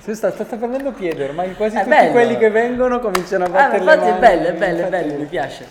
[0.00, 2.10] Si sta, sta, prendendo piede, ormai quasi È tutti bello.
[2.12, 4.20] quelli che vengono cominciano a Ah, battere le infatti è mani.
[4.20, 5.66] bello, è bello, è bello, mi piace.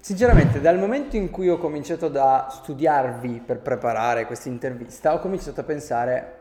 [0.00, 5.60] Sinceramente, dal momento in cui ho cominciato da studiarvi per preparare questa intervista, ho cominciato
[5.60, 6.32] a pensare,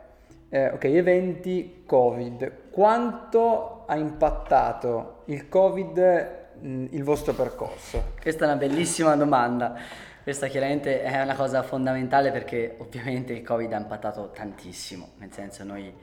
[0.49, 6.29] eh, ok, eventi Covid, quanto ha impattato il Covid
[6.59, 8.11] mh, il vostro percorso?
[8.21, 9.75] Questa è una bellissima domanda.
[10.23, 15.65] Questa chiaramente è una cosa fondamentale perché ovviamente il Covid ha impattato tantissimo, nel senso
[15.65, 15.93] noi,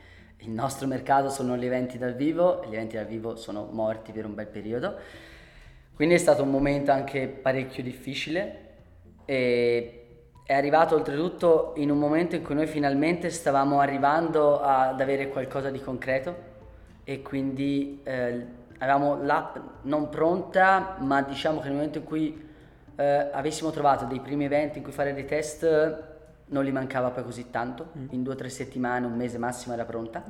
[0.41, 4.27] il nostro mercato sono gli eventi dal vivo gli eventi dal vivo sono morti per
[4.27, 4.95] un bel periodo,
[5.95, 8.69] quindi è stato un momento anche parecchio difficile
[9.25, 15.31] e è arrivato oltretutto in un momento in cui noi finalmente stavamo arrivando ad avere
[15.31, 16.37] qualcosa di concreto
[17.05, 18.47] e quindi eh,
[18.81, 22.49] avevamo l'app non pronta, ma diciamo che nel momento in cui
[23.01, 26.09] eh, avessimo trovato dei primi eventi in cui fare dei test
[26.47, 29.85] non li mancava poi così tanto, in due o tre settimane, un mese massimo era
[29.85, 30.23] pronta,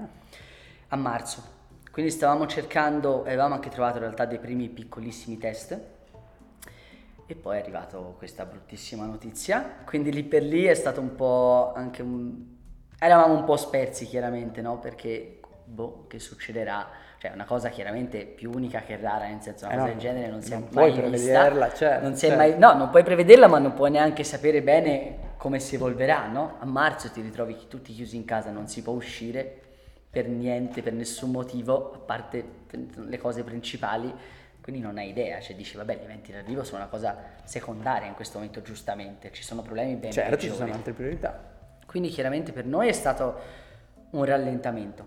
[0.89, 1.59] a marzo.
[1.91, 5.79] Quindi stavamo cercando, avevamo anche trovato in realtà dei primi piccolissimi test
[7.27, 11.73] e poi è arrivata questa bruttissima notizia, quindi lì per lì è stato un po'
[11.75, 12.45] anche un...
[12.99, 14.79] eravamo un po' spersi chiaramente, no?
[14.79, 16.89] Perché, boh, che succederà?
[17.21, 19.93] Cioè, è una cosa chiaramente più unica che rara, nel senso una Eh cosa no,
[19.93, 21.33] del genere non si è non mai puoi vista.
[21.43, 22.43] prevederla, certo, non si è certo.
[22.43, 22.59] mai...
[22.59, 26.57] No, non puoi prevederla, ma non puoi neanche sapere bene come si evolverà, no?
[26.61, 29.61] A marzo ti ritrovi tutti chiusi in casa, non si può uscire
[30.09, 32.45] per niente, per nessun motivo, a parte
[32.95, 34.11] le cose principali,
[34.62, 38.09] quindi non hai idea, cioè dici vabbè gli eventi dal vivo sono una cosa secondaria
[38.09, 40.59] in questo momento giustamente, ci sono problemi ben Certo, ci peggiori.
[40.59, 41.39] sono altre priorità.
[41.84, 43.39] Quindi chiaramente per noi è stato
[44.12, 45.05] un rallentamento,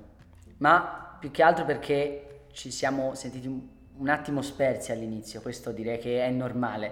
[0.58, 3.62] ma più che altro perché ci siamo sentiti un,
[3.96, 6.92] un attimo spersi all'inizio, questo direi che è normale.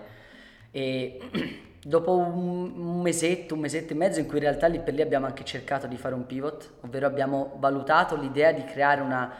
[0.71, 1.19] E
[1.83, 5.01] dopo un, un mesetto, un mesetto e mezzo in cui in realtà lì per lì
[5.01, 9.35] abbiamo anche cercato di fare un pivot, ovvero abbiamo valutato l'idea di creare una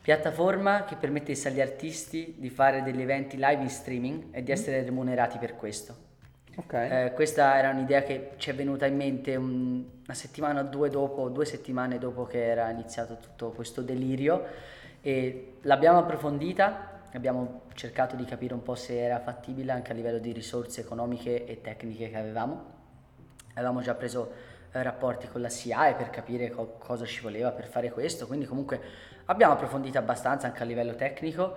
[0.00, 4.84] piattaforma che permettesse agli artisti di fare degli eventi live in streaming e di essere
[4.84, 6.09] remunerati per questo.
[6.56, 6.72] Ok.
[6.74, 10.90] Eh, questa era un'idea che ci è venuta in mente un- una settimana o due
[10.90, 14.44] dopo, due settimane dopo che era iniziato tutto questo delirio
[15.00, 20.18] e l'abbiamo approfondita, abbiamo cercato di capire un po' se era fattibile anche a livello
[20.18, 22.78] di risorse economiche e tecniche che avevamo.
[23.54, 24.32] Avevamo già preso
[24.72, 28.46] eh, rapporti con la SIAE per capire co- cosa ci voleva per fare questo, quindi
[28.46, 28.80] comunque
[29.26, 31.56] abbiamo approfondito abbastanza anche a livello tecnico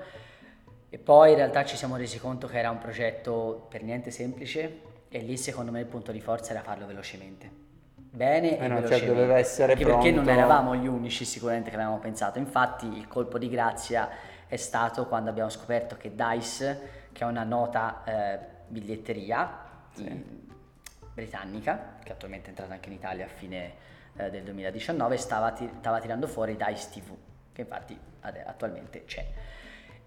[0.93, 4.81] e poi in realtà ci siamo resi conto che era un progetto per niente semplice
[5.09, 7.49] e lì secondo me il punto di forza era farlo velocemente.
[7.95, 9.05] Bene Eh e no, cioè, velocemente.
[9.07, 10.29] doveva essere Anche perché non pronto.
[10.39, 12.37] eravamo gli unici sicuramente che l'avevamo pensato.
[12.37, 14.07] Infatti il colpo di grazia
[14.45, 19.49] è stato quando abbiamo scoperto che DICE, che è una nota eh, biglietteria
[19.95, 20.41] di-
[21.11, 23.73] britannica, che attualmente è entrata anche in Italia a fine
[24.15, 27.15] eh, del 2019, stava, ti- stava tirando fuori DICE TV,
[27.51, 27.97] che infatti
[28.45, 29.25] attualmente c'è.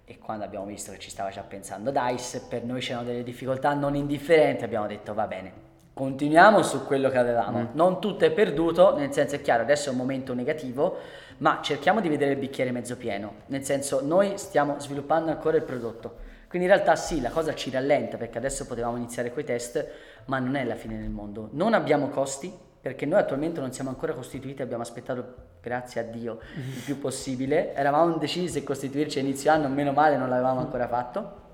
[0.09, 3.75] E quando abbiamo visto che ci stava già pensando DICE, per noi c'erano delle difficoltà
[3.75, 5.53] non indifferenti, abbiamo detto va bene,
[5.93, 7.71] continuiamo su quello che avevamo.
[7.73, 10.99] Non tutto è perduto, nel senso è chiaro, adesso è un momento negativo,
[11.39, 15.65] ma cerchiamo di vedere il bicchiere mezzo pieno, nel senso noi stiamo sviluppando ancora il
[15.65, 16.19] prodotto.
[16.49, 19.85] Quindi in realtà sì, la cosa ci rallenta perché adesso potevamo iniziare quei test,
[20.27, 21.49] ma non è la fine del mondo.
[21.51, 26.39] Non abbiamo costi, perché noi attualmente non siamo ancora costituiti, abbiamo aspettato, grazie a Dio,
[26.55, 27.75] il più possibile.
[27.75, 31.45] Eravamo indecisi se costituirci a inizio anno, meno male non l'avevamo ancora fatto.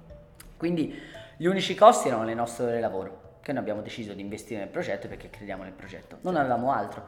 [0.56, 0.98] Quindi
[1.36, 4.60] gli unici costi erano le nostre ore di lavoro, che noi abbiamo deciso di investire
[4.60, 6.18] nel progetto perché crediamo nel progetto.
[6.20, 7.04] Non avevamo altro.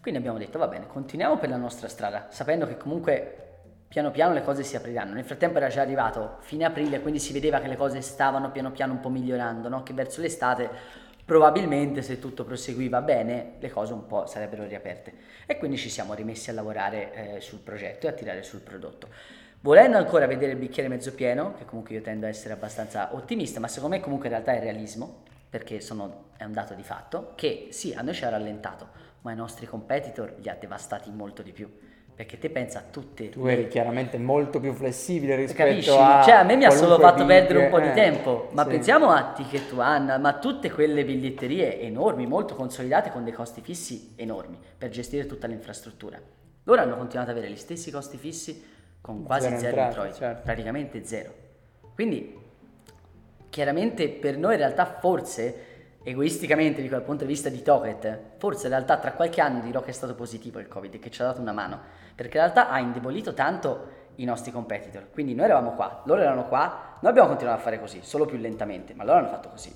[0.00, 3.38] Quindi abbiamo detto va bene, continuiamo per la nostra strada, sapendo che comunque
[3.94, 5.14] piano piano le cose si apriranno.
[5.14, 8.70] Nel frattempo era già arrivato fine aprile, quindi si vedeva che le cose stavano piano
[8.70, 9.82] piano un po' migliorando, no?
[9.82, 10.68] che verso l'estate
[11.24, 15.12] probabilmente se tutto proseguiva bene le cose un po' sarebbero riaperte.
[15.46, 19.08] E quindi ci siamo rimessi a lavorare eh, sul progetto e a tirare sul prodotto.
[19.60, 23.60] Volendo ancora vedere il bicchiere mezzo pieno, che comunque io tendo a essere abbastanza ottimista,
[23.60, 27.32] ma secondo me comunque in realtà è realismo, perché sono- è un dato di fatto,
[27.34, 28.88] che sì, a noi ci ha rallentato,
[29.22, 31.70] ma ai nostri competitor li ha devastati molto di più.
[32.16, 35.90] Perché te pensa a tutte Tu eri chiaramente molto più flessibile rispetto Capisci?
[35.90, 38.48] a Cioè, a me mi ha solo fatto perdere un big, po' di eh, tempo.
[38.52, 38.68] Ma sì.
[38.68, 43.62] pensiamo a Ticket One, ma a tutte quelle biglietterie enormi, molto consolidate con dei costi
[43.62, 46.20] fissi enormi per gestire tutta l'infrastruttura.
[46.62, 48.64] Loro hanno continuato ad avere gli stessi costi fissi
[49.00, 50.42] con quasi Zero zero, introiti, certo.
[50.44, 51.34] praticamente zero.
[51.94, 52.38] Quindi,
[53.50, 55.73] chiaramente per noi in realtà forse,
[56.04, 59.80] egoisticamente dico dal punto di vista di Toket, forse in realtà tra qualche anno dirò
[59.80, 61.80] che è stato positivo il Covid che ci ha dato una mano,
[62.14, 65.10] perché in realtà ha indebolito tanto i nostri competitor.
[65.10, 68.36] Quindi noi eravamo qua, loro erano qua, noi abbiamo continuato a fare così, solo più
[68.36, 69.74] lentamente, ma loro hanno fatto così.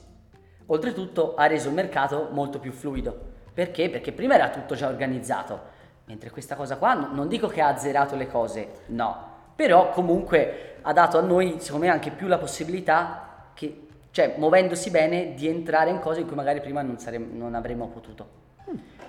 [0.66, 3.36] Oltretutto ha reso il mercato molto più fluido.
[3.54, 3.88] Perché?
[3.88, 5.76] Perché prima era tutto già organizzato.
[6.04, 10.76] Mentre questa cosa qua, no- non dico che ha azzerato le cose, no, però comunque
[10.82, 13.87] ha dato a noi, secondo me, anche più la possibilità che,
[14.18, 17.86] cioè, muovendosi bene, di entrare in cose in cui magari prima non, saremmo, non avremmo
[17.86, 18.28] potuto.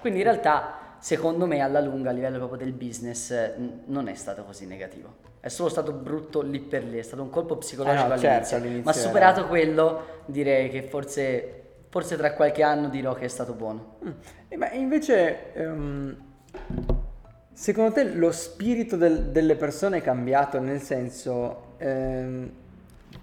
[0.01, 4.07] Quindi in realtà, secondo me, alla lunga, a livello proprio del business, eh, n- non
[4.07, 5.15] è stato così negativo.
[5.39, 8.27] È solo stato brutto lì per lì, è stato un colpo psicologico Eh no, certo,
[8.55, 8.57] all'inizio.
[8.57, 13.29] all'inizio Ma era- superato quello, direi che forse, forse tra qualche anno dirò che è
[13.29, 13.95] stato buono.
[14.05, 14.09] Mm.
[14.47, 16.17] E ma invece, ehm,
[17.51, 22.51] secondo te lo spirito del- delle persone è cambiato nel senso ehm,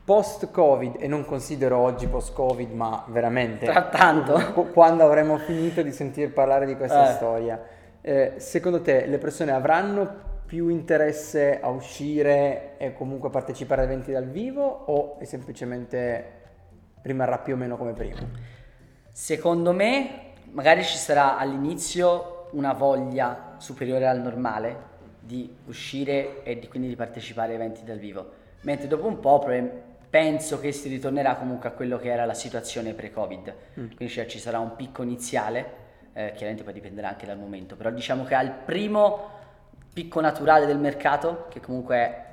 [0.06, 4.34] post-Covid, e non considero oggi post-Covid, ma veramente Tra tanto.
[4.54, 7.14] qu- quando avremo finito di sentir parlare di questa Eh.
[7.14, 7.60] storia,
[8.02, 14.12] eh, secondo te le persone avranno più interesse a uscire e comunque partecipare ad eventi
[14.12, 16.24] dal vivo o è semplicemente
[17.02, 18.20] rimarrà più o meno come prima?
[19.10, 26.68] Secondo me, magari ci sarà all'inizio una voglia superiore al normale di uscire e di-
[26.68, 28.30] quindi di partecipare a eventi dal vivo,
[28.60, 29.40] mentre dopo un po'
[30.16, 34.38] penso che si ritornerà comunque a quello che era la situazione pre-Covid, quindi cioè, ci
[34.38, 35.84] sarà un picco iniziale,
[36.14, 39.28] eh, chiaramente poi dipenderà anche dal momento, però diciamo che al primo
[39.92, 42.24] picco naturale del mercato, che comunque è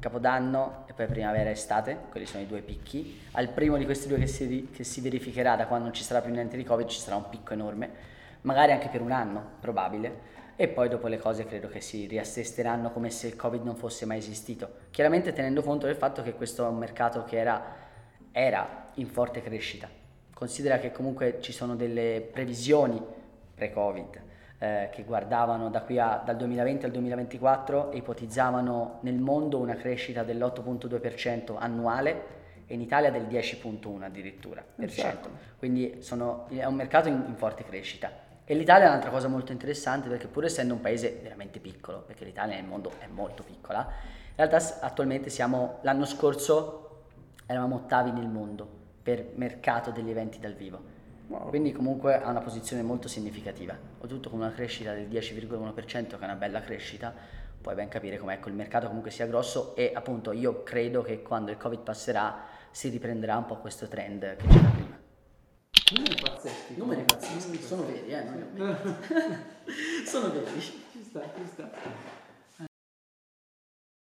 [0.00, 3.20] Capodanno e poi primavera e estate, quelli sono i due picchi.
[3.32, 6.20] Al primo di questi due che si, che si verificherà da quando non ci sarà
[6.20, 7.90] più niente di Covid, ci sarà un picco enorme,
[8.40, 10.38] magari anche per un anno, probabile.
[10.60, 14.04] E poi dopo le cose credo che si riassesteranno come se il Covid non fosse
[14.04, 14.68] mai esistito.
[14.90, 17.64] Chiaramente tenendo conto del fatto che questo è un mercato che era,
[18.30, 19.88] era in forte crescita.
[20.34, 23.02] Considera che comunque ci sono delle previsioni
[23.54, 24.20] pre-Covid
[24.58, 29.76] eh, che guardavano da qui a, dal 2020 al 2024 e ipotizzavano nel mondo una
[29.76, 32.22] crescita dell'8.2% annuale
[32.66, 35.30] e in Italia del 10.1 addirittura per Esatto.
[35.56, 38.28] Quindi sono- è un mercato in, in forte crescita.
[38.50, 42.24] E l'Italia è un'altra cosa molto interessante perché pur essendo un paese veramente piccolo, perché
[42.24, 47.02] l'Italia nel mondo è molto piccola, in realtà attualmente siamo, l'anno scorso
[47.46, 48.68] eravamo ottavi nel mondo
[49.04, 50.82] per mercato degli eventi dal vivo.
[51.28, 51.48] Wow.
[51.48, 56.24] Quindi comunque ha una posizione molto significativa, oltretutto con una crescita del 10,1% che è
[56.24, 57.14] una bella crescita,
[57.60, 61.22] puoi ben capire come ecco, il mercato comunque sia grosso e appunto io credo che
[61.22, 64.89] quando il Covid passerà si riprenderà un po' questo trend che c'era prima.
[65.92, 66.74] Numeri pazzeschi.
[66.76, 68.46] Numeri pazzeschi, sono veri, eh, non
[70.06, 70.60] sono veri.
[70.60, 71.68] Ci sta, ci sta.